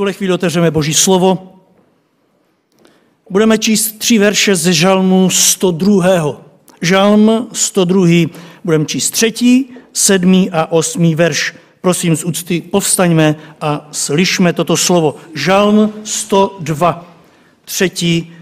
[0.00, 1.52] tuhle chvíli otevřeme Boží slovo.
[3.30, 6.40] Budeme číst tři verše ze žalmu 102.
[6.80, 8.08] Žalm 102.
[8.64, 11.54] Budeme číst třetí, sedmý a osmý verš.
[11.80, 15.16] Prosím z úcty povstaňme a slyšme toto slovo.
[15.34, 17.04] Žalm 102,
[17.64, 18.32] třetí,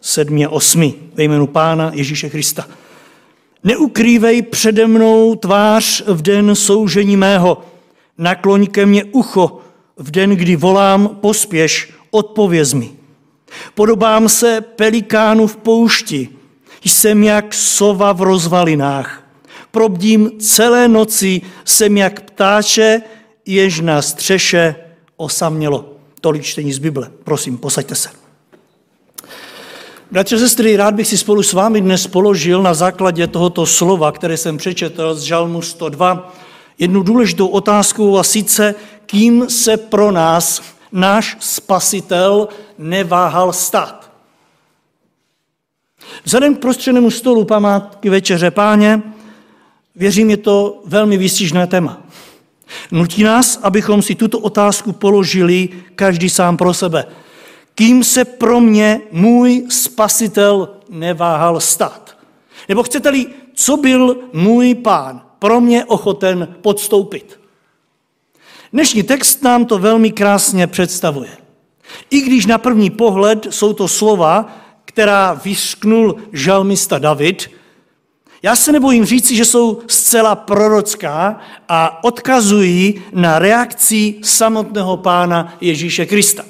[0.00, 0.94] sedmý a osmý.
[1.14, 2.68] Ve jménu Pána Ježíše Krista.
[3.64, 7.64] Neukrývej přede mnou tvář v den soužení mého.
[8.18, 9.61] Nakloň ke mně ucho
[10.02, 12.90] v den, kdy volám, pospěš, odpověz mi.
[13.74, 16.28] Podobám se pelikánu v poušti,
[16.84, 19.22] jsem jak sova v rozvalinách.
[19.70, 23.02] Probdím celé noci, jsem jak ptáče,
[23.46, 24.74] jež na střeše
[25.16, 25.96] osamělo.
[26.20, 27.10] Tolik čtení z Bible.
[27.24, 28.08] Prosím, posaďte se.
[30.10, 34.36] Bratře, sestry, rád bych si spolu s vámi dnes položil na základě tohoto slova, které
[34.36, 36.34] jsem přečetl z Žalmu 102,
[36.78, 38.74] jednu důležitou otázku a sice,
[39.06, 42.48] kým se pro nás náš spasitel
[42.78, 44.12] neváhal stát.
[46.24, 49.02] Vzhledem k prostřednému stolu památky Večeře Páně,
[49.96, 52.02] věřím, je to velmi výstižné téma.
[52.90, 57.04] Nutí nás, abychom si tuto otázku položili každý sám pro sebe.
[57.74, 62.18] Kým se pro mě můj spasitel neváhal stát?
[62.68, 67.41] Nebo chcete-li, co byl můj pán pro mě ochoten podstoupit?
[68.72, 71.30] Dnešní text nám to velmi krásně představuje.
[72.10, 77.50] I když na první pohled jsou to slova, která vysknul žalmista David,
[78.42, 86.06] já se nebojím říci, že jsou zcela prorocká a odkazují na reakci samotného pána Ježíše
[86.06, 86.44] Krista.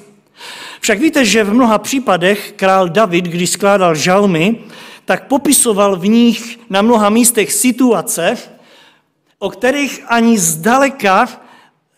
[0.79, 4.59] Však víte, že v mnoha případech král David, když skládal žalmy,
[5.05, 8.37] tak popisoval v nich na mnoha místech situace,
[9.39, 11.43] o kterých ani zdaleka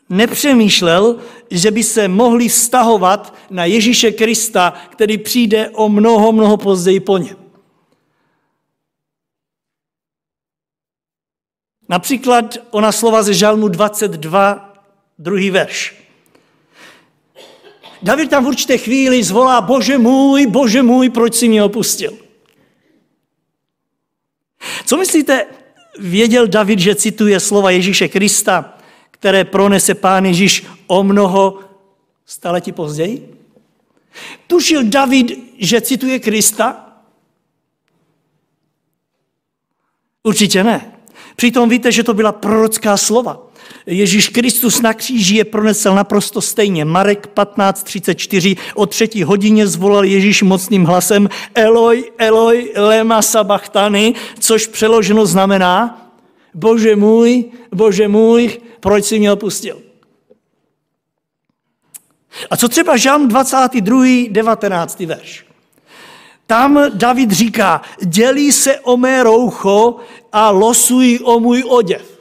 [0.10, 1.20] nepřemýšlel,
[1.52, 7.18] že by se mohli vztahovat na Ježíše Krista, který přijde o mnoho, mnoho později po
[7.18, 7.38] něm.
[11.90, 14.74] Například ona slova ze Žalmu 22,
[15.20, 15.96] druhý verš.
[18.02, 22.18] David tam v určité chvíli zvolá, bože můj, bože můj, proč si mě opustil?
[24.86, 25.46] Co myslíte,
[26.00, 28.75] věděl David, že cituje slova Ježíše Krista,
[29.20, 31.60] které pronese pán Ježíš o mnoho
[32.26, 33.36] staletí později?
[34.48, 36.86] Tušil David, že cituje Krista?
[40.24, 40.92] Určitě ne.
[41.36, 43.42] Přitom víte, že to byla prorocká slova.
[43.86, 46.86] Ježíš Kristus na kříži je pronesl naprosto stejně.
[46.86, 55.26] Marek 15.34 o třetí hodině zvolal Ježíš mocným hlasem Eloj, Eloj, lema sabachtany, což přeloženo
[55.26, 56.05] znamená
[56.56, 59.82] Bože můj, Bože můj, proč jsi mě opustil?
[62.50, 64.04] A co třeba Žalm 22.
[64.30, 65.00] 19.
[65.00, 65.46] verš?
[66.48, 70.00] Tam David říká, dělí se o mé roucho
[70.32, 72.20] a losují o můj oděv.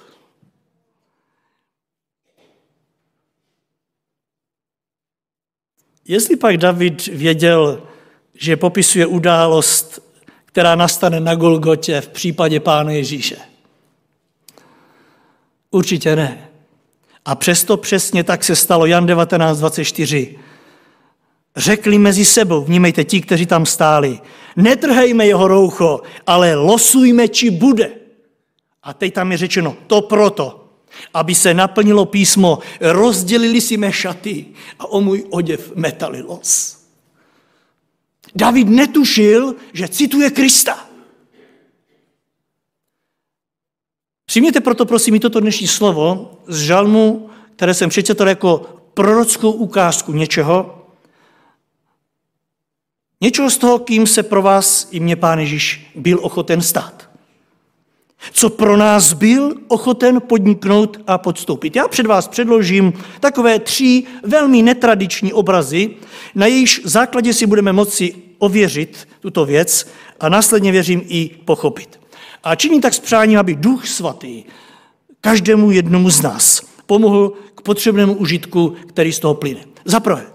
[6.05, 7.89] Jestli pak David věděl,
[8.35, 10.01] že popisuje událost,
[10.45, 13.54] která nastane na Golgotě v případě Pána Ježíše?
[15.75, 16.49] Určitě ne.
[17.25, 20.37] A přesto přesně tak se stalo Jan 19.24.
[21.57, 24.21] Řekli mezi sebou, vnímejte ti, kteří tam stáli,
[24.57, 27.91] netrhejme jeho roucho, ale losujme, či bude.
[28.83, 30.65] A teď tam je řečeno, to proto,
[31.15, 34.47] aby se naplnilo písmo, rozdělili si mé šaty
[34.79, 36.79] a o můj oděv metali los.
[38.35, 40.94] David netušil, že cituje Krista.
[44.35, 48.63] Přijměte proto, prosím, i toto dnešní slovo z žalmu, které jsem přečetl jako
[48.95, 50.85] prorockou ukázku něčeho,
[53.21, 57.11] něčeho z toho, kým se pro vás i mě Pán Ježíš byl ochoten stát.
[58.33, 61.77] Co pro nás byl ochoten podniknout a podstoupit.
[61.77, 65.91] Já před vás předložím takové tři velmi netradiční obrazy,
[66.35, 69.89] na jejichž základě si budeme moci ověřit tuto věc
[70.21, 72.04] a následně věřím i pochopit.
[72.45, 74.45] A činí tak s přáním, aby Duch Svatý
[75.21, 79.65] každému jednomu z nás pomohl k potřebnému užitku, který z toho plyne.
[79.85, 80.27] Za prvé,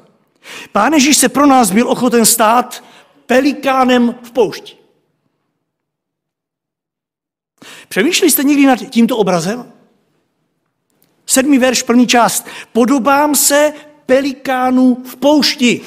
[0.72, 2.84] Pán Ježíš se pro nás byl ochoten stát
[3.26, 4.76] pelikánem v poušti.
[7.88, 9.72] Přemýšleli jste někdy nad tímto obrazem?
[11.26, 12.48] Sedmý verš, první část.
[12.74, 13.74] Podobám se
[14.06, 15.82] pelikánu v poušti,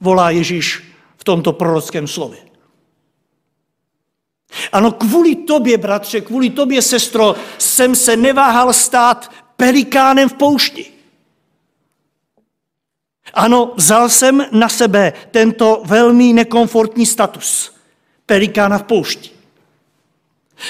[0.00, 0.82] volá Ježíš
[1.16, 2.45] v tomto prorockém slově.
[4.72, 10.86] Ano, kvůli tobě, bratře, kvůli tobě, sestro, jsem se neváhal stát pelikánem v poušti.
[13.34, 17.76] Ano, vzal jsem na sebe tento velmi nekomfortní status
[18.26, 19.30] pelikána v poušti.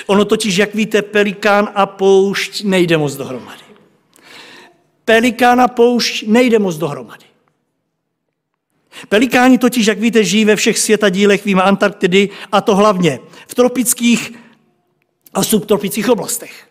[0.07, 3.65] Ono totiž, jak víte, pelikán a poušť nejde moc dohromady.
[5.05, 7.27] Pelikán a poušť nejde moc dohromady.
[9.09, 14.33] Pelikáni totiž, jak víte, žijí ve všech světadílech, víme Antarktidy, a to hlavně v tropických
[15.35, 16.67] a subtropických oblastech.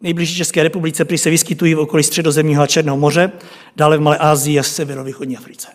[0.00, 3.32] Nejbližší České republice prý se vyskytují v okolí Středozemního a Černého moře,
[3.76, 5.68] dále v Malé Asii a severovýchodní Africe.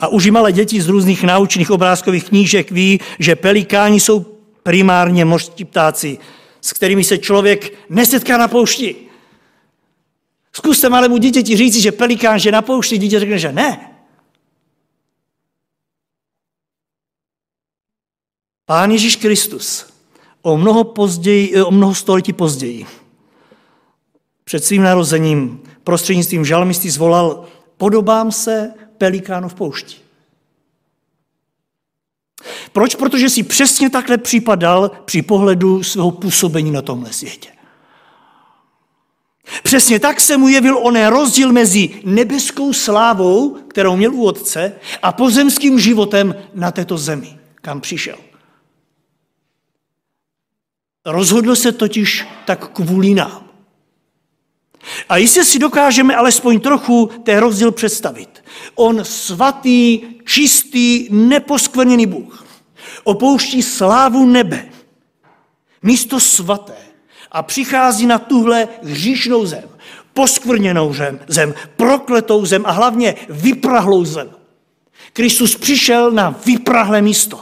[0.00, 4.20] A už i malé děti z různých naučných obrázkových knížek ví, že pelikáni jsou
[4.62, 6.18] primárně mořští ptáci,
[6.60, 8.96] s kterými se člověk nesetká na poušti.
[10.56, 13.90] Zkuste malému dítěti říci, že pelikán, že na poušti, dítě řekne, že ne.
[18.66, 19.86] Pán Ježíš Kristus
[20.42, 22.86] o mnoho, později, o mnoho století později
[24.44, 27.46] před svým narozením prostřednictvím žalmisty zvolal
[27.76, 29.96] podobám se pelikánu v poušti.
[32.72, 32.94] Proč?
[32.94, 37.53] Protože si přesně takhle připadal při pohledu svého působení na tomhle světě.
[39.62, 45.12] Přesně tak se mu jevil onen rozdíl mezi nebeskou slávou, kterou měl u otce, a
[45.12, 48.16] pozemským životem na této zemi, kam přišel.
[51.06, 53.44] Rozhodl se totiž tak kvůli nám.
[55.08, 58.44] A jistě si dokážeme alespoň trochu ten rozdíl představit.
[58.74, 62.44] On svatý, čistý, neposkvrněný Bůh
[63.04, 64.68] opouští slávu nebe,
[65.82, 66.83] místo svaté
[67.34, 69.64] a přichází na tuhle hříšnou zem,
[70.14, 74.30] poskvrněnou zem, zem, prokletou zem a hlavně vyprahlou zem.
[75.12, 77.40] Kristus přišel na vyprahlé místo.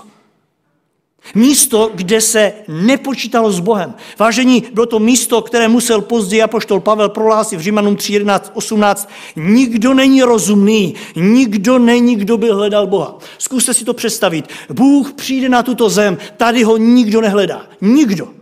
[1.34, 3.94] Místo, kde se nepočítalo s Bohem.
[4.18, 9.08] Vážení, bylo to místo, které musel později apoštol Pavel prohlásit v Římanům 3.11, 18.
[9.36, 13.18] Nikdo není rozumný, nikdo není, kdo by hledal Boha.
[13.38, 14.48] Zkuste si to představit.
[14.72, 17.66] Bůh přijde na tuto zem, tady ho nikdo nehledá.
[17.80, 18.41] Nikdo.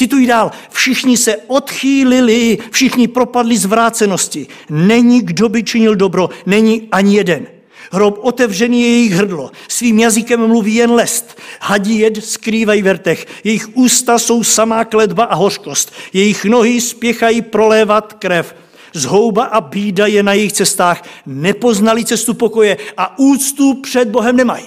[0.00, 0.50] Cituji dál.
[0.70, 4.46] Všichni se odchýlili, všichni propadli zvrácenosti.
[4.70, 7.46] Není, kdo by činil dobro, není ani jeden.
[7.92, 13.26] Hrob otevřený je jejich hrdlo, svým jazykem mluví jen lest, hadí jed skrývají v rtech,
[13.44, 18.54] jejich ústa jsou samá kledba a hořkost, jejich nohy spěchají prolévat krev,
[18.92, 24.66] zhouba a bída je na jejich cestách, nepoznali cestu pokoje a úctu před Bohem nemají.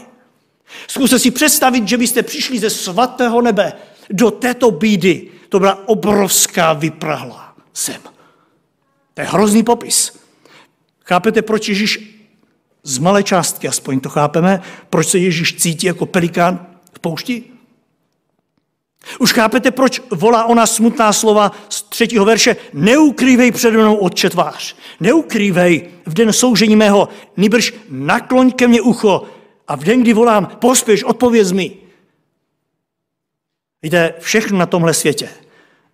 [0.88, 3.74] Zkuste si představit, že byste přišli ze svatého nebe
[4.10, 5.28] do této bídy.
[5.50, 8.02] To byla obrovská vyprahlá zem.
[9.14, 10.20] To je hrozný popis.
[11.06, 12.14] Chápete, proč Ježíš
[12.84, 17.44] z malé částky aspoň to chápeme, proč se Ježíš cítí jako pelikán v poušti?
[19.20, 22.56] Už chápete, proč volá ona smutná slova z třetího verše?
[22.74, 24.76] Neukrývej přede mnou otče tvář.
[25.00, 29.24] Neukrývej v den soužení mého, nýbrž nakloň ke mně ucho
[29.68, 31.83] a v den, kdy volám, pospěš, odpověz mi.
[33.84, 35.30] Víte, všechno na tomhle světě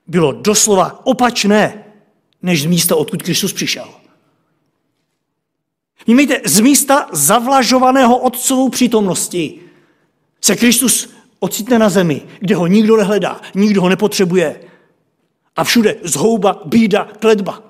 [0.07, 1.85] bylo doslova opačné,
[2.41, 3.89] než z místa, odkud Kristus přišel.
[6.05, 9.59] Vnímejte, z místa zavlažovaného otcovou přítomnosti
[10.41, 11.09] se Kristus
[11.39, 14.61] ocitne na zemi, kde ho nikdo nehledá, nikdo ho nepotřebuje.
[15.55, 17.63] A všude zhouba, bída, kledba.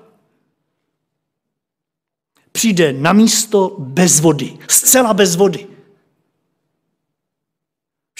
[2.52, 5.69] Přijde na místo bez vody, zcela bez vody.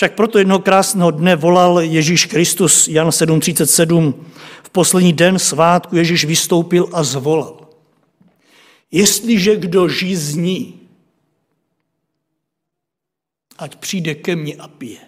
[0.01, 4.15] Však proto jednoho krásného dne volal Ježíš Kristus, Jan 7.37,
[4.63, 7.69] v poslední den svátku Ježíš vystoupil a zvolal.
[8.91, 10.81] Jestliže kdo žízní,
[13.59, 15.05] ať přijde ke mně a pije.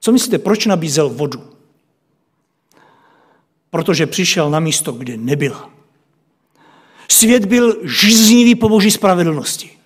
[0.00, 1.42] Co myslíte, proč nabízel vodu?
[3.70, 5.70] Protože přišel na místo, kde nebyla.
[7.08, 9.79] Svět byl žíznivý po boží spravedlnosti.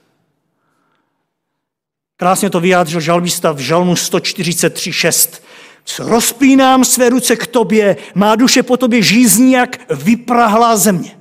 [2.24, 5.40] Krásně to vyjádřil žalmista v žalmu 143.6.
[5.98, 11.18] Rozpínám své ruce k tobě, má duše po tobě žízní jak vyprahlá země.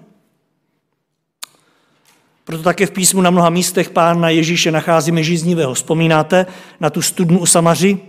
[2.43, 5.73] Proto také v písmu na mnoha místech pána Ježíše nacházíme žíznivého.
[5.73, 6.45] Vzpomínáte
[6.79, 7.99] na tu studnu u Samaři?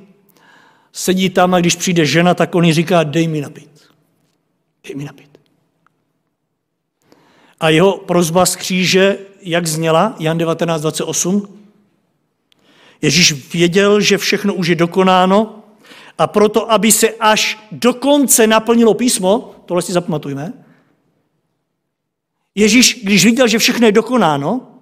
[0.92, 3.80] Sedí tam a když přijde žena, tak on jí říká, dej mi napít.
[4.86, 5.38] Dej mi napít.
[7.60, 11.63] A jeho prozba z kříže, jak zněla, Jan 19.28?
[13.04, 15.62] Ježíš věděl, že všechno už je dokonáno
[16.18, 20.52] a proto, aby se až do konce naplnilo písmo, tohle si zapamatujme,
[22.54, 24.80] Ježíš, když viděl, že všechno je dokonáno,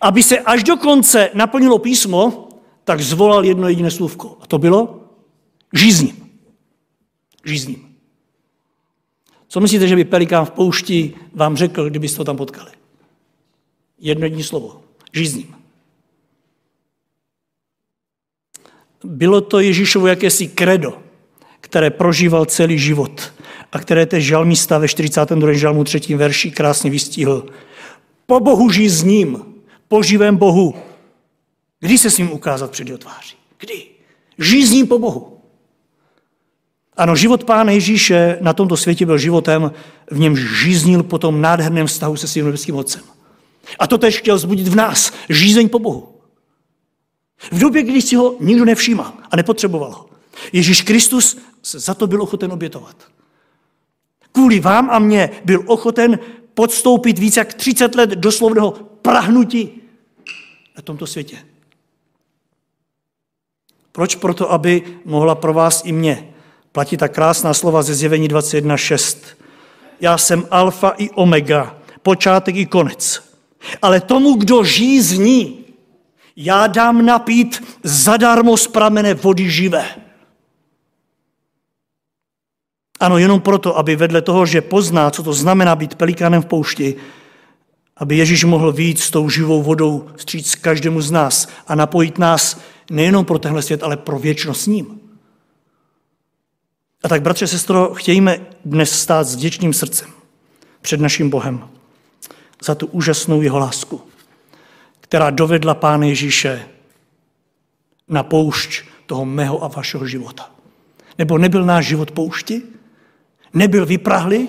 [0.00, 2.48] aby se až do konce naplnilo písmo,
[2.84, 4.36] tak zvolal jedno jediné slůvko.
[4.40, 5.08] A to bylo
[5.72, 6.30] žízním.
[7.44, 7.96] Žízním.
[9.48, 12.70] Co myslíte, že by pelikán v poušti vám řekl, kdybyste ho tam potkali?
[13.98, 14.82] Jedno jediné slovo.
[15.12, 15.63] Žízním.
[19.04, 20.98] Bylo to Ježíšovo jakési kredo,
[21.60, 23.32] které prožíval celý život
[23.72, 25.52] a které teď žalmista ve 42.
[25.52, 26.14] žalmu 3.
[26.14, 27.46] verši krásně vystihl.
[28.26, 29.42] Po Bohu žízním,
[29.88, 30.74] po živém Bohu.
[31.80, 33.36] Kdy se s ním ukázat před jeho tváří?
[33.58, 33.82] Kdy?
[34.38, 35.40] Žízním po Bohu.
[36.96, 39.72] Ano, život Pána Ježíše na tomto světě byl životem,
[40.10, 43.02] v němž žíznil po tom nádherném vztahu se svým nebeským otcem.
[43.78, 46.13] A to tež chtěl zbudit v nás, žízeň po Bohu.
[47.52, 50.06] V době, kdy si ho nikdo nevšímal a nepotřeboval ho.
[50.52, 52.96] Ježíš Kristus za to byl ochoten obětovat.
[54.32, 56.18] Kvůli vám a mně byl ochoten
[56.54, 58.70] podstoupit více jak 30 let doslovného
[59.02, 59.82] prahnutí
[60.76, 61.38] na tomto světě.
[63.92, 64.14] Proč?
[64.14, 66.34] Proto, aby mohla pro vás i mě
[66.72, 69.18] platit ta krásná slova ze zjevení 21.6.
[70.00, 73.22] Já jsem alfa i omega, počátek i konec.
[73.82, 75.63] Ale tomu, kdo žízní,
[76.36, 79.86] já dám napít zadarmo z pramene vody živé.
[83.00, 86.96] Ano, jenom proto, aby vedle toho, že pozná, co to znamená být pelikánem v poušti,
[87.96, 92.60] aby Ježíš mohl víc s tou živou vodou vstříc každému z nás a napojit nás
[92.90, 95.00] nejenom pro tenhle svět, ale pro věčnost s ním.
[97.04, 100.08] A tak, bratře, sestro, chtějme dnes stát s děčným srdcem
[100.80, 101.68] před naším Bohem
[102.64, 104.02] za tu úžasnou jeho lásku,
[105.14, 106.68] která dovedla Pána Ježíše
[108.08, 110.50] na poušť toho mého a vašeho života.
[111.18, 112.62] Nebo nebyl náš život poušti?
[113.52, 114.48] Nebyl vyprahlý?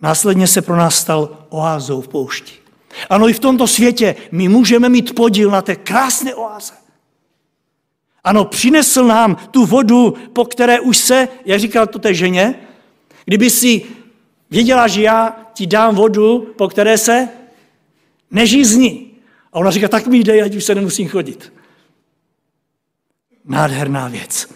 [0.00, 2.52] Následně se pro nás stal oázou v poušti.
[3.10, 6.74] Ano, i v tomto světě my můžeme mít podíl na té krásné oáze.
[8.24, 12.54] Ano, přinesl nám tu vodu, po které už se, jak říkal to té ženě,
[13.24, 13.82] kdyby si
[14.50, 17.28] věděla, že já ti dám vodu, po které se
[18.32, 19.10] nežízní.
[19.52, 21.52] A ona říká, tak mi dej, ať už se nemusím chodit.
[23.44, 24.48] Nádherná věc.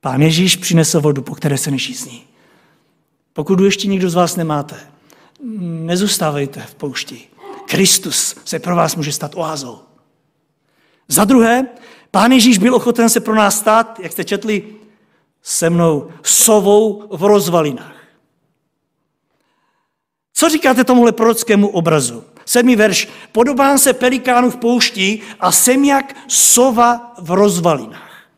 [0.00, 2.24] Pán Ježíš přinesl vodu, po které se nežízní.
[3.32, 4.76] Pokud ještě někdo z vás nemáte,
[5.60, 7.20] nezůstávejte v poušti.
[7.66, 9.78] Kristus se pro vás může stát oázou.
[11.08, 11.66] Za druhé,
[12.10, 14.64] pán Ježíš byl ochoten se pro nás stát, jak jste četli,
[15.42, 17.97] se mnou sovou v rozvalinách.
[20.38, 22.24] Co říkáte tomuhle prorockému obrazu?
[22.44, 23.08] Sedmý verš.
[23.32, 28.28] Podobám se pelikánu v poušti a jsem jak sova v rozvalinách.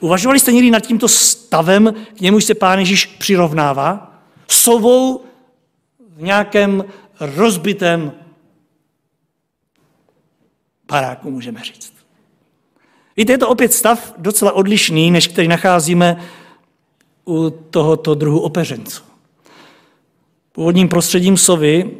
[0.00, 4.20] Uvažovali jste někdy nad tímto stavem, k němuž se Pán Ježíš přirovnává?
[4.48, 5.24] Sovou
[6.16, 6.84] v nějakém
[7.20, 8.12] rozbitém
[10.86, 11.92] paráku, můžeme říct.
[13.16, 16.28] Víte, je to opět stav docela odlišný, než který nacházíme
[17.26, 19.07] u tohoto druhu opeřenců.
[20.58, 21.90] Původním prostředím sovy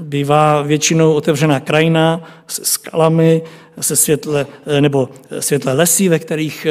[0.00, 3.42] bývá většinou otevřená krajina se skalami,
[3.80, 4.46] se světle,
[4.80, 5.08] nebo
[5.40, 6.66] světle lesy, ve kterých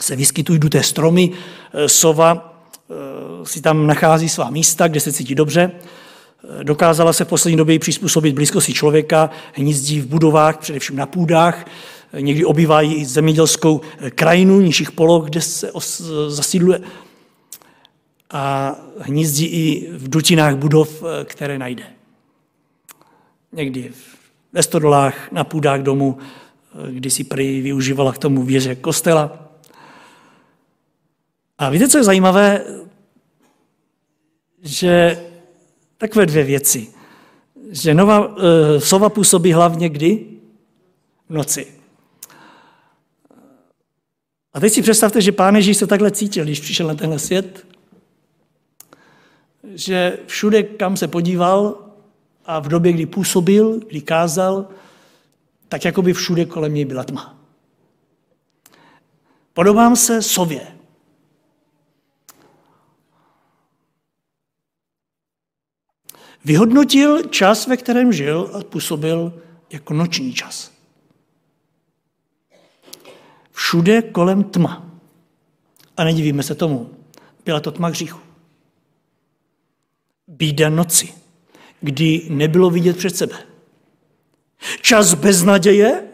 [0.00, 1.30] se vyskytují duté stromy.
[1.86, 2.58] Sova
[2.90, 2.94] eh,
[3.46, 5.70] si tam nachází svá místa, kde se cítí dobře.
[6.62, 11.66] Dokázala se v poslední době přizpůsobit blízkosti člověka, hnízdí v budovách, především na půdách,
[12.20, 13.80] někdy obývají i zemědělskou
[14.14, 15.70] krajinu nižších poloh, kde se
[16.28, 16.80] zasídluje
[18.32, 21.84] a hnízdí i v dutinách budov, eh, které najde.
[23.52, 23.92] Někdy
[24.52, 29.48] ve stodolách, na půdách domu, eh, kdy si prý využívala k tomu věže kostela.
[31.58, 32.64] A víte, co je zajímavé?
[34.62, 35.22] Že
[35.98, 36.88] takové dvě věci.
[37.70, 38.36] Že nová uh,
[38.78, 40.26] sova působí hlavně kdy?
[41.28, 41.66] V noci.
[44.52, 47.66] A teď si představte, že pán Ježíš se takhle cítil, když přišel na tenhle svět,
[49.64, 51.88] že všude, kam se podíval
[52.46, 54.68] a v době, kdy působil, kdy kázal,
[55.68, 57.38] tak jako by všude kolem něj byla tma.
[59.52, 60.78] Podobám se sově.
[66.44, 70.72] Vyhodnotil čas, ve kterém žil a působil jako noční čas.
[73.50, 74.86] Všude kolem tma.
[75.96, 76.90] A nedivíme se tomu.
[77.44, 78.31] Byla to tma hříchu
[80.26, 81.14] bída noci,
[81.80, 83.38] kdy nebylo vidět před sebe.
[84.80, 86.04] Čas beznaděje,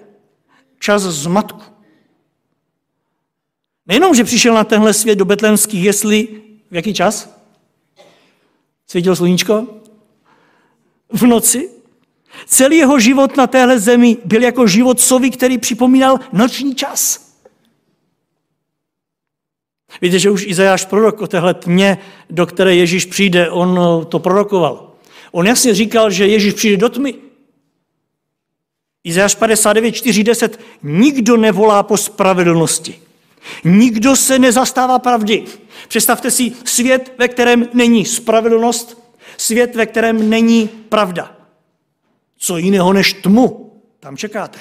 [0.79, 1.63] čas zmatku.
[3.87, 7.39] Nejenom, že přišel na tenhle svět do betlémských jesli, v jaký čas?
[8.87, 9.67] Svítil sluníčko?
[11.13, 11.71] V noci?
[12.47, 17.28] Celý jeho život na téhle zemi byl jako život sovy, který připomínal noční čas.
[20.03, 21.99] Víte, že už Izajáš prorok o téhle tmě,
[22.31, 24.93] do které Ježíš přijde, on to prorokoval.
[25.33, 27.15] On jasně říkal, že Ježíš přijde do tmy.
[29.05, 30.61] Izajáš 59, 4, 10.
[30.83, 33.01] Nikdo nevolá po spravedlnosti.
[33.65, 35.45] Nikdo se nezastává pravdy.
[35.89, 41.37] Představte si svět, ve kterém není spravedlnost, svět, ve kterém není pravda.
[42.39, 44.59] Co jiného než tmu tam čekáte?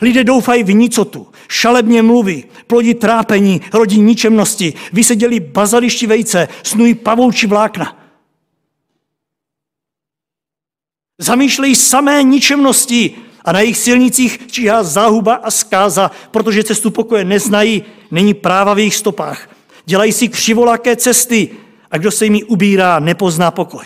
[0.00, 7.46] Lidé doufají v nicotu, šalebně mluví, plodí trápení, rodí ničemnosti, vyseděli bazališti vejce, snují pavouči
[7.46, 7.98] vlákna.
[11.18, 17.82] Zamýšlejí samé ničemnosti a na jejich silnicích číhá záhuba a zkáza, protože cestu pokoje neznají,
[18.10, 19.50] není práva v jejich stopách.
[19.84, 21.48] Dělají si křivolaké cesty
[21.90, 23.84] a kdo se jimi ubírá, nepozná pokoj.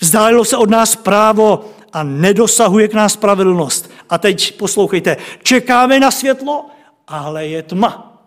[0.00, 3.90] Vzdálilo se od nás právo a nedosahuje k nás spravedlnost.
[4.10, 6.66] A teď poslouchejte, čekáme na světlo,
[7.06, 8.22] ale je tma.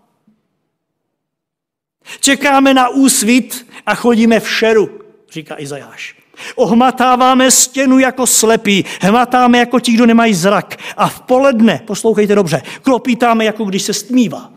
[2.19, 4.99] Čekáme na úsvit a chodíme v šeru,
[5.31, 6.15] říká Izajáš.
[6.55, 10.77] Ohmatáváme stěnu jako slepí, hmatáme jako ti, kdo nemají zrak.
[10.97, 14.53] A v poledne, poslouchejte dobře, klopítáme, jako když se stmívá.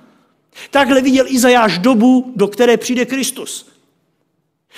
[0.71, 3.76] Takhle viděl Izajáš dobu, do které přijde Kristus.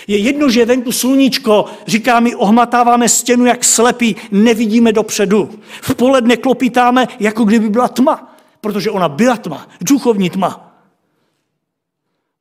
[0.06, 5.60] Je jedno, že venku sluníčko, říká mi, ohmatáváme stěnu jak slepí, nevidíme dopředu.
[5.82, 10.80] V poledne klopítáme, jako kdyby byla tma, protože ona byla tma, duchovní tma.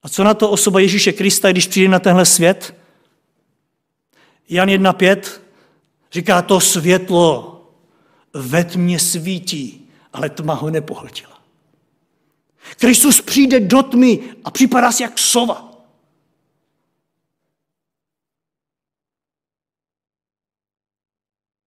[0.03, 2.75] A co na to osoba Ježíše Krista, když přijde na tenhle svět?
[4.49, 5.41] Jan 1.5
[6.11, 7.53] říká, to světlo
[8.33, 11.41] ve tmě svítí, ale tma ho nepohltila.
[12.77, 15.71] Kristus přijde do tmy a připadá si jak sova.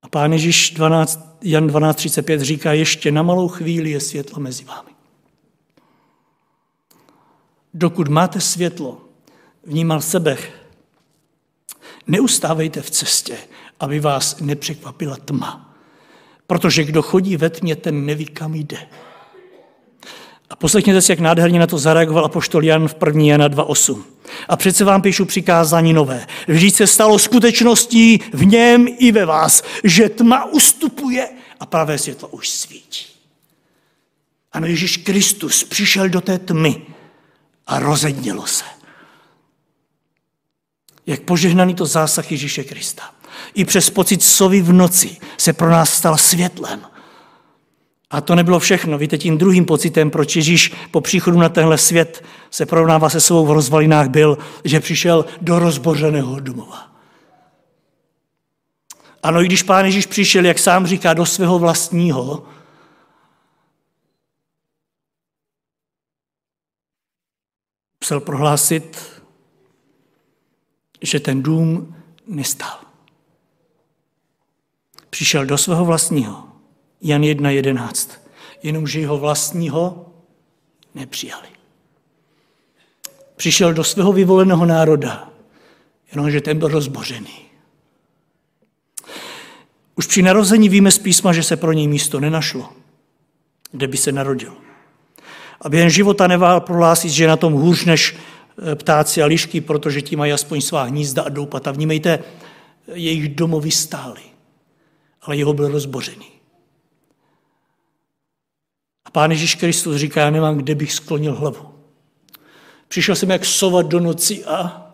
[0.11, 4.91] pán Ježíš 12, Jan 12.35 říká, ještě na malou chvíli je světlo mezi vámi.
[7.73, 9.01] Dokud máte světlo,
[9.63, 10.37] vnímal sebe,
[12.07, 13.37] Neustávejte v cestě,
[13.79, 15.75] aby vás nepřekvapila tma.
[16.47, 18.87] Protože kdo chodí ve tmě, ten neví, kam jde.
[20.51, 23.23] A poslechněte si, jak nádherně na to zareagoval apoštol Jan v 1.
[23.23, 24.03] Jana 2.8.
[24.49, 26.27] A přece vám píšu přikázání nové.
[26.47, 32.27] Vždyť se stalo skutečností v něm i ve vás, že tma ustupuje a pravé světlo
[32.27, 33.05] už svítí.
[34.51, 36.81] Ano, Ježíš Kristus přišel do té tmy
[37.67, 38.65] a rozednilo se.
[41.07, 43.03] Jak požehnaný to zásah Ježíše Krista.
[43.53, 46.81] I přes pocit sovy v noci se pro nás stal světlem.
[48.11, 48.97] A to nebylo všechno.
[48.97, 53.45] Víte, tím druhým pocitem, proč Ježíš po příchodu na tenhle svět se porovnává se svou
[53.45, 56.91] v rozvalinách, byl, že přišel do rozbořeného domova.
[59.23, 62.45] Ano, i když pán Ježíš přišel, jak sám říká, do svého vlastního,
[68.01, 69.21] musel prohlásit,
[71.01, 71.95] že ten dům
[72.27, 72.79] nestál.
[75.09, 76.50] Přišel do svého vlastního,
[77.01, 78.11] Jan 1.11,
[78.63, 80.05] jenomže jeho vlastního
[80.95, 81.47] nepřijali.
[83.35, 85.29] Přišel do svého vyvoleného národa,
[86.11, 87.41] jenomže ten byl rozbořený.
[89.95, 92.69] Už při narození víme z písma, že se pro něj místo nenašlo,
[93.71, 94.53] kde by se narodil.
[95.61, 98.15] A během života nevál prohlásit, že je na tom hůř než
[98.57, 101.71] Eh, ptáci a lišky, protože ti mají aspoň svá hnízda a doupata.
[101.71, 102.19] Vnímejte,
[102.93, 104.21] jejich domovy stály,
[105.21, 106.31] ale jeho byl rozbořený.
[109.11, 111.71] Pán Ježíš Kristus říká, já nemám, kde bych sklonil hlavu.
[112.87, 114.87] Přišel jsem jak sovat do noci a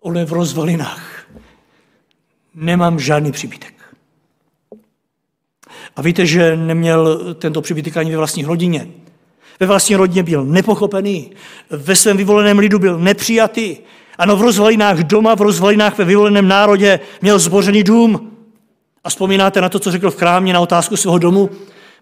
[0.00, 1.26] on je v rozvalinách.
[2.54, 3.74] Nemám žádný příbytek.
[5.96, 8.88] A víte, že neměl tento příbytek ani ve vlastní rodině.
[9.60, 11.30] Ve vlastní rodině byl nepochopený,
[11.70, 13.76] ve svém vyvoleném lidu byl nepřijatý.
[14.18, 18.35] Ano, v rozvalinách doma, v rozvalinách ve vyvoleném národě měl zbořený dům.
[19.06, 21.50] A vzpomínáte na to, co řekl v krámě na otázku svého domu?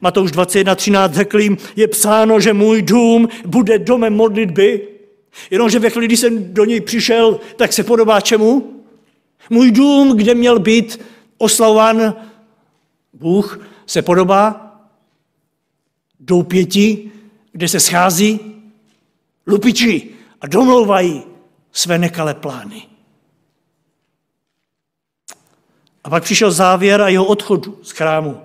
[0.01, 4.88] Matouš 21.13 řekl jim, je psáno, že můj dům bude domem modlitby.
[5.51, 8.81] Jenomže ve chvíli, kdy jsem do něj přišel, tak se podobá čemu?
[9.51, 11.01] Můj dům, kde měl být
[11.38, 12.14] oslavován
[13.12, 14.77] Bůh, se podobá
[16.21, 17.11] doupěti,
[17.53, 18.40] kde se schází
[19.47, 20.09] lupiči
[20.40, 21.23] a domlouvají
[21.73, 22.93] své nekalé plány.
[26.05, 28.40] A pak přišel závěr a jeho odchodu z chrámu.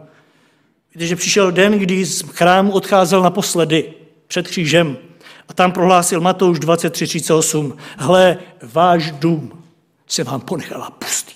[0.96, 3.94] Že přišel den, kdy z chrámu odcházel naposledy
[4.28, 4.98] před křížem
[5.48, 7.78] a tam prohlásil Matouš 23.38.
[7.98, 9.64] Hle, váš dům
[10.08, 11.34] se vám ponechala pustý.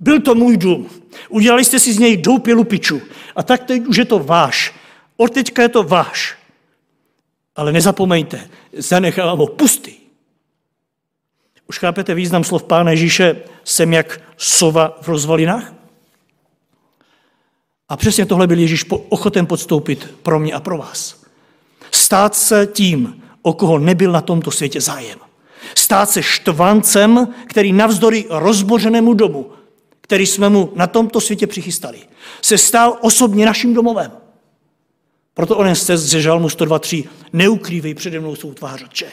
[0.00, 0.90] Byl to můj dům.
[1.28, 3.00] Udělali jste si z něj doupě lupičů.
[3.36, 4.74] A tak teď už je to váš.
[5.16, 6.36] Od teďka je to váš.
[7.56, 9.92] Ale nezapomeňte, zanechávám ho pustý.
[11.68, 15.72] Už chápete význam slov Pána Ježíše, jsem jak sova v rozvalinách?
[17.88, 21.22] A přesně tohle byl Ježíš ochoten podstoupit pro mě a pro vás.
[21.90, 25.18] Stát se tím, o koho nebyl na tomto světě zájem.
[25.74, 29.50] Stát se štvancem, který navzdory rozbořenému domu,
[30.00, 31.98] který jsme mu na tomto světě přichystali,
[32.42, 34.12] se stal osobně naším domovem.
[35.34, 39.06] Proto onen z ze Žalmu 102.3 neukrývej přede mnou svou tvář, otče.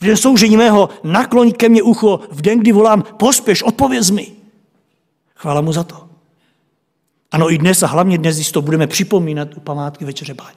[0.00, 4.37] V den soužení mého nakloň ke mně ucho, v den, kdy volám, pospěš, odpověz mi.
[5.38, 6.08] Chvála mu za to.
[7.30, 10.54] Ano, i dnes a hlavně dnes, když to budeme připomínat u památky Večeře Báň.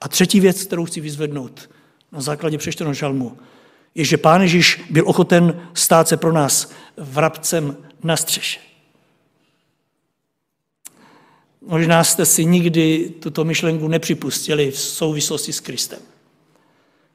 [0.00, 1.70] A třetí věc, kterou chci vyzvednout
[2.12, 3.38] na základě přečteného žalmu,
[3.94, 8.60] je, že Pán Ježíš byl ochoten stát se pro nás vrabcem na střeše.
[11.60, 15.98] Možná jste si nikdy tuto myšlenku nepřipustili v souvislosti s Kristem.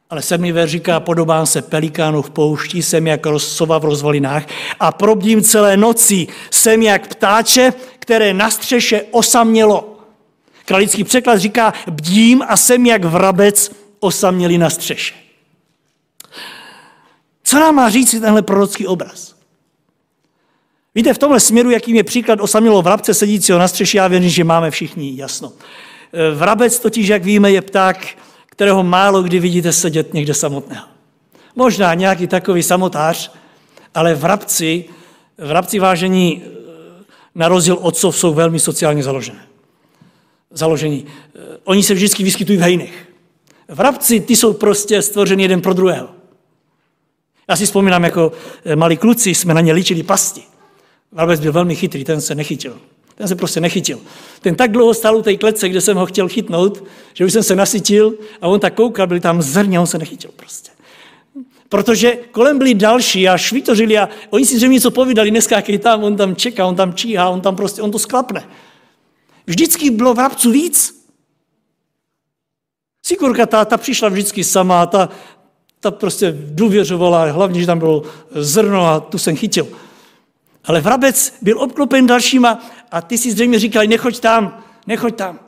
[0.10, 4.46] Ale sedmý ver říká, podobám se pelikánu v poušti, jsem jak sova v rozvalinách
[4.80, 10.00] a probdím celé noci, jsem jak ptáče, které na střeše osamělo.
[10.66, 15.14] Kralický překlad říká, bdím a jsem jak vrabec osamělý na střeše.
[17.44, 19.36] Co nám má říct tenhle prorocký obraz?
[20.96, 24.44] Víte, v tomhle směru, jakým je příklad osamělo vrabce sedícího na střeši, já věřím, že
[24.44, 25.54] máme všichni jasno.
[26.36, 28.08] Vrabec totiž, jak víme, je pták,
[28.56, 30.88] kterého málo kdy vidíte sedět někde samotného.
[31.56, 33.32] Možná nějaký takový samotář,
[33.94, 34.86] ale vrabci,
[35.38, 36.44] vrabci vážení
[37.36, 39.48] na rozdíl od sov jsou velmi sociálně založené.
[40.52, 41.06] Založení.
[41.64, 43.10] Oni se vždycky vyskytují v hejnech.
[43.68, 46.10] Vrabci, ty jsou prostě stvořeni jeden pro druhého.
[47.50, 48.32] Já si vzpomínám, jako
[48.76, 50.44] malí kluci jsme na ně líčili pasti.
[51.12, 52.78] Vrabec byl velmi chytrý, ten se nechytil.
[53.16, 54.00] Ten se prostě nechytil.
[54.42, 57.44] Ten tak dlouho stál u té klece, kde jsem ho chtěl chytnout, že už jsem
[57.44, 60.72] se nasytil a on tak koukal, byli tam zrně, on se nechytil prostě.
[61.70, 66.16] Protože kolem byli další a švitořili a oni si zřejmě něco povídali, neskákej tam, on
[66.16, 68.48] tam čeká, on tam číhá, on tam prostě, on to sklapne.
[69.48, 71.06] Vždycky bylo vrabců víc.
[73.06, 75.10] Sikurka ta, ta přišla vždycky sama, ta,
[75.80, 79.68] ta prostě důvěřovala, hlavně, že tam bylo zrno a tu jsem chytil.
[80.66, 85.40] Ale vrabec byl obklopen dalšíma a ty si zřejmě říkali, nechoď tam, nechoď tam.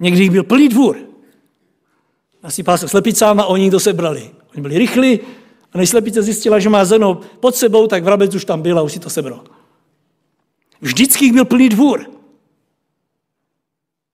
[0.00, 0.96] Někdy jich byl plný dvůr.
[2.42, 4.30] Nasypal se slepicáma a oni to sebrali.
[4.52, 5.20] Oni byli rychlí
[5.72, 8.82] a než slepice zjistila, že má zrno pod sebou, tak vrabec už tam byl a
[8.82, 9.44] už si to sebral.
[10.80, 12.10] Vždycky jich byl plný dvůr.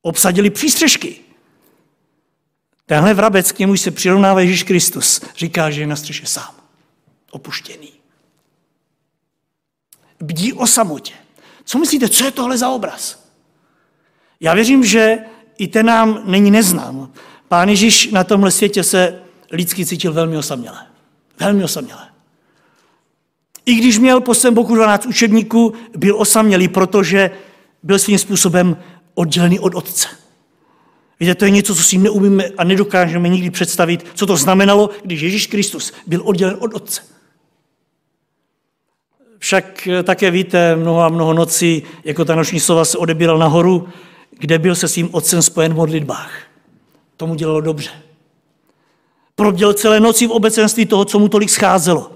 [0.03, 1.17] Obsadili přístřežky.
[2.87, 6.66] Tenhle vrabec, k němu se přirovnává Ježíš Kristus, říká, že je na střeše sám
[7.37, 7.93] opuštěný.
[10.21, 11.15] Bdí o samotě.
[11.65, 13.29] Co myslíte, co je tohle za obraz?
[14.41, 15.19] Já věřím, že
[15.59, 17.13] i ten nám není neznám.
[17.49, 19.23] Pán Ježíš na tomhle světě se
[19.53, 20.87] lidsky cítil velmi osaměle.
[21.41, 22.09] Velmi osaměle.
[23.67, 27.31] I když měl po svém boku 12 učebníků, byl osamělý, protože
[27.83, 28.77] byl svým způsobem
[29.15, 30.09] oddělený od otce.
[31.21, 35.21] Víte, to je něco, co si neumíme a nedokážeme nikdy představit, co to znamenalo, když
[35.21, 37.16] Ježíš Kristus byl oddělen od otce.
[39.39, 43.89] Však eh, také víte, mnoho a mnoho nocí, jako ta noční sova se odebíral nahoru,
[44.39, 46.33] kde byl se svým otcem spojen v modlitbách.
[47.17, 47.91] Tomu dělalo dobře.
[49.35, 52.11] Probděl celé noci v obecenství toho, co mu tolik scházelo.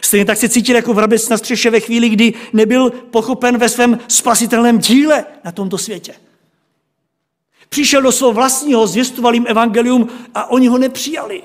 [0.00, 3.98] Stejně tak se cítil jako vrabec na střeše ve chvíli, kdy nebyl pochopen ve svém
[4.08, 6.14] spasitelném díle na tomto světě.
[7.68, 11.42] Přišel do svého vlastního, zvěstoval jim evangelium a oni ho nepřijali.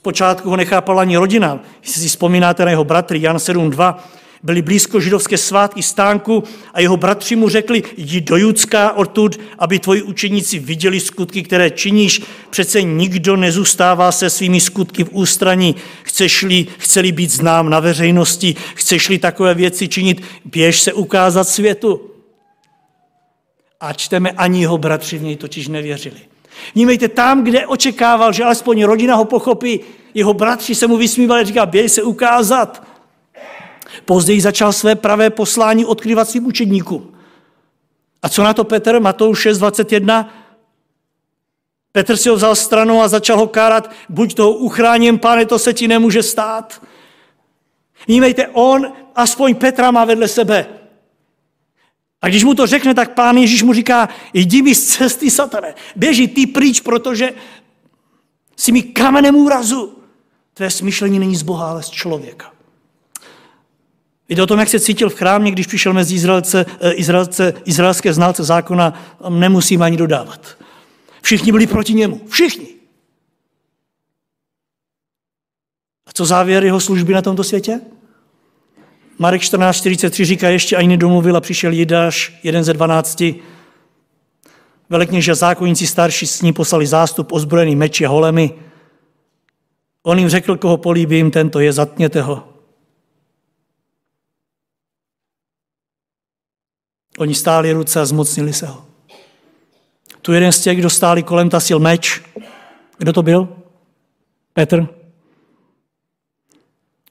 [0.00, 1.60] Zpočátku ho nechápala ani rodina.
[1.82, 3.94] Jestli si vzpomínáte na jeho bratry, Jan 7.2,
[4.42, 9.78] byli blízko židovské svátky stánku a jeho bratři mu řekli, jdi do Judska odtud, aby
[9.78, 12.22] tvoji učeníci viděli skutky, které činíš.
[12.50, 15.74] Přece nikdo nezůstává se svými skutky v ústraní.
[16.02, 22.10] Chceš-li, chceli být znám na veřejnosti, chceš-li takové věci činit, běž se ukázat světu.
[23.80, 26.29] A čteme, ani jeho bratři v něj totiž nevěřili.
[26.74, 29.80] Vnímejte, tam, kde očekával, že alespoň rodina ho pochopí,
[30.14, 32.82] jeho bratři se mu vysmívali říká, běj se ukázat.
[34.04, 37.14] Později začal své pravé poslání odkryvat svým učedníkům.
[38.22, 40.26] A co na to Petr, Matouš 6.21?
[41.92, 45.72] Petr si ho vzal stranou a začal ho kárat, buď toho uchráněn, pane, to se
[45.72, 46.82] ti nemůže stát.
[48.06, 50.79] Vnímejte, on aspoň Petra má vedle sebe.
[52.22, 55.74] A když mu to řekne, tak pán Ježíš mu říká, jdi mi z cesty, satane,
[55.96, 57.30] běži ty pryč, protože
[58.56, 59.96] si mi kamenem úrazu.
[60.54, 62.52] Tvé smyšlení není z Boha, ale z člověka.
[64.28, 68.12] Víte o tom, jak se cítil v chrámě, když přišel mezi Izraelce, eh, Izraelce, izraelské
[68.12, 68.94] znalce zákona,
[69.28, 70.56] nemusím ani dodávat.
[71.22, 72.20] Všichni byli proti němu.
[72.28, 72.68] Všichni.
[76.06, 77.80] A co závěr jeho služby na tomto světě?
[79.20, 83.34] Marek 14.43 říká, ještě ani nedomluvil a přišel Jidáš, jeden ze dvanácti.
[84.90, 88.54] Velekněže zákonníci starší s ním poslali zástup ozbrojený meči a holemi.
[90.02, 92.48] On jim řekl, koho políbím, tento je, zatněte ho.
[97.18, 98.84] Oni stáli ruce a zmocnili se ho.
[100.22, 102.22] Tu jeden z těch, kdo stáli kolem, tasil meč.
[102.98, 103.48] Kdo to byl?
[104.52, 104.99] Petr.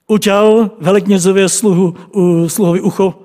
[0.09, 1.95] Uťal veleknězově sluhu,
[2.47, 3.19] sluhovi ucho.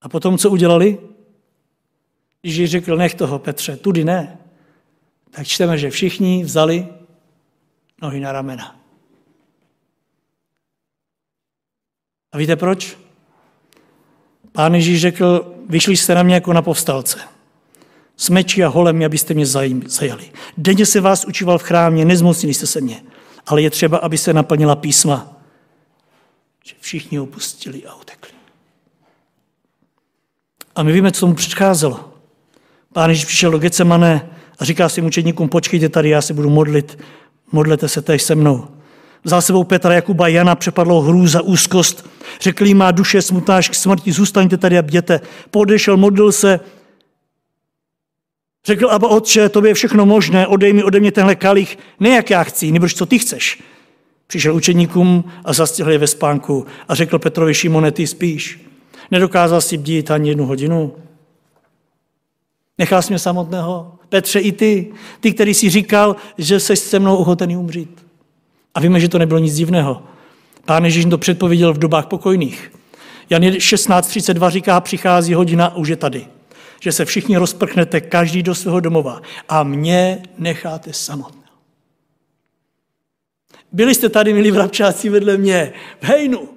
[0.00, 0.98] A potom, co udělali?
[2.42, 4.38] Ježíš řekl, nech toho, Petře, tudy ne.
[5.30, 6.88] Tak čteme, že všichni vzali
[8.02, 8.76] nohy na ramena.
[12.32, 12.98] A víte proč?
[14.52, 17.18] Pán Ježíš řekl, vyšli jste na mě jako na povstalce.
[18.16, 19.46] S meči a holemi, abyste mě
[19.86, 20.32] zajali.
[20.58, 23.02] Denně se vás učíval v chrámě, nezmocnili jste se mě.
[23.46, 25.36] Ale je třeba, aby se naplnila písma.
[26.64, 28.32] Že všichni opustili a utekli.
[30.76, 32.14] A my víme, co mu předcházelo.
[32.92, 36.98] Pán Ježíš přišel do Getsemane a říká svým učedníkům, počkejte tady, já se budu modlit,
[37.52, 38.68] modlete se teď se mnou.
[39.24, 42.10] Vzal sebou Petra, Jakuba, Jana, přepadlo hrůza, úzkost.
[42.40, 45.20] Řekl jí, má duše smutná k smrti, zůstaňte tady a bděte.
[45.50, 46.60] Podešel, modlil se.
[48.66, 52.30] Řekl, aba otče, to je všechno možné, odej mi ode mě tenhle kalich, ne jak
[52.30, 53.62] já chci, nebož co ty chceš.
[54.26, 58.60] Přišel učeníkům a zastihl je ve spánku a řekl Petrovi, Šimone, ty spíš.
[59.10, 60.92] Nedokázal si bdít ani jednu hodinu.
[62.78, 63.98] Nechal jsi mě samotného.
[64.08, 68.06] Petře, i ty, ty, který si říkal, že jsi se mnou ochotený umřít.
[68.74, 70.02] A víme, že to nebylo nic divného.
[70.64, 72.72] Pán Ježíš to předpověděl v dobách pokojných.
[73.30, 76.26] Jan 16.32 říká, přichází hodina už je tady.
[76.84, 81.44] Že se všichni rozprchnete, každý do svého domova a mě necháte samotného.
[83.72, 86.48] Byli jste tady, milí vrabčáci, vedle mě, v hejnu.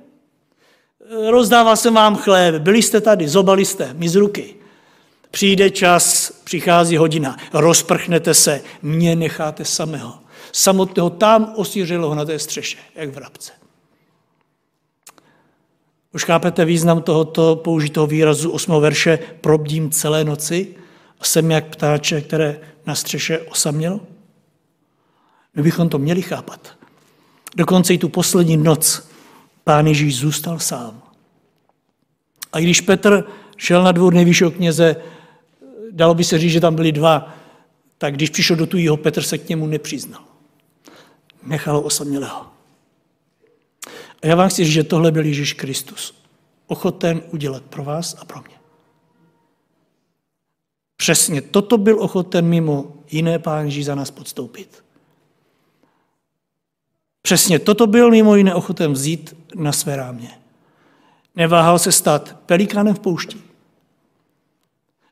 [1.30, 4.56] Rozdával jsem vám chléb, byli jste tady, zobali jste mi z ruky.
[5.32, 12.40] Přijde čas, přichází hodina, rozprchnete se, mě necháte samého samotného tam osířilo ho na té
[12.40, 13.52] střeše, jak v rabce.
[16.18, 18.82] Už chápete význam tohoto použitého výrazu 8.
[18.82, 20.76] verše probdím celé noci
[21.20, 24.00] a jsem jak ptáče, které na střeše osaměl?
[25.56, 26.74] My bychom to měli chápat.
[27.56, 29.10] Dokonce i tu poslední noc
[29.64, 31.02] pán Ježíš zůstal sám.
[32.54, 33.24] A když Petr
[33.58, 34.96] šel na dvůr nejvyššího kněze,
[35.92, 37.34] dalo by se říct, že tam byli dva,
[37.98, 40.22] tak když přišel do tu jeho, Petr se k němu nepřiznal
[41.44, 42.57] nechal osamělého.
[44.28, 46.24] A já vám chci říct, že tohle byl Ježíš Kristus.
[46.68, 48.56] Ochoten udělat pro vás a pro mě.
[50.98, 54.84] Přesně toto byl ochoten mimo jiné pán Ježíš za nás podstoupit.
[57.22, 60.30] Přesně toto byl mimo jiné ochoten vzít na své rámě.
[61.36, 63.42] Neváhal se stát pelikánem v poušti.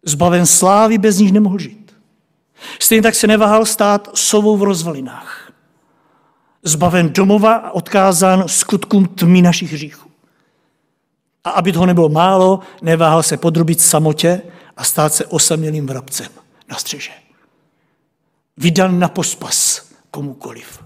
[0.04, 1.96] Zbaven slávy bez nich nemohl žít.
[2.80, 5.45] Stejně tak se neváhal stát sovou v rozvalinách
[6.66, 10.12] zbaven domova a odkázán skutkům tmy našich hříchů.
[11.44, 14.42] A aby toho nebylo málo, neváhal se podrobit samotě
[14.78, 16.32] a stát se osamělým vrabcem
[16.70, 17.12] na střeže.
[18.58, 20.84] Vydan na pospas komukoliv.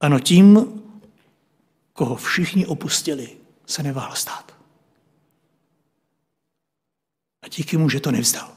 [0.00, 0.66] Ano, tím,
[1.92, 3.28] koho všichni opustili,
[3.66, 4.52] se neváhal stát.
[7.42, 8.48] A díky mu, že to nevzdal.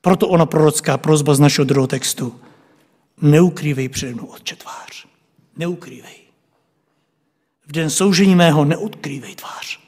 [0.00, 2.40] Proto ona prorocká prozba z našeho druhého textu
[3.22, 5.06] neukrývej přede mnou, Otče, tvář.
[5.56, 6.16] Neukrývej.
[7.66, 9.80] V den soužení mého neodkrývej tvář.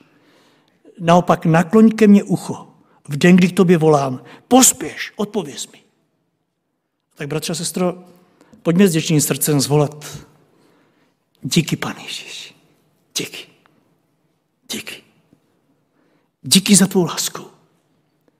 [1.00, 2.66] Naopak nakloň ke mně ucho.
[3.08, 5.82] V den, kdy k tobě volám, pospěš, odpověz mi.
[7.14, 8.04] Tak, bratře a sestro,
[8.62, 10.26] pojďme s děčným srdcem zvolat.
[11.42, 12.54] Díky, Pane Ježíš.
[13.18, 13.46] Díky.
[14.72, 15.02] Díky.
[16.42, 17.46] Díky za tvou lásku,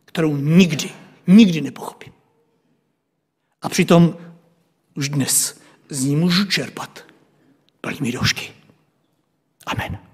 [0.05, 0.90] kterou nikdy,
[1.26, 2.12] nikdy nepochopím.
[3.62, 4.16] A přitom
[5.00, 7.04] už dnes z ní můžu čerpat
[7.80, 8.52] plnými došky.
[9.66, 10.10] Amen.